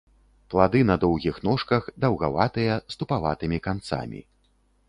[0.53, 4.27] Плады на доўгіх ножках, даўгаватыя, з тупаватымі канцамі.